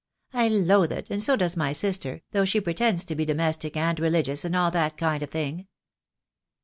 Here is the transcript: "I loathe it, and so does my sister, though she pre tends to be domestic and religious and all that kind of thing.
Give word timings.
"I 0.33 0.47
loathe 0.47 0.91
it, 0.93 1.11
and 1.11 1.21
so 1.23 1.35
does 1.35 1.55
my 1.55 1.73
sister, 1.73 2.23
though 2.31 2.43
she 2.43 2.59
pre 2.59 2.73
tends 2.73 3.05
to 3.05 3.13
be 3.13 3.23
domestic 3.23 3.77
and 3.77 3.99
religious 3.99 4.43
and 4.43 4.55
all 4.55 4.71
that 4.71 4.97
kind 4.97 5.21
of 5.21 5.29
thing. 5.29 5.67